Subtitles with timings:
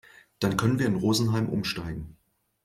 [0.39, 2.17] Dann können wir in Rosenheim umsteigen.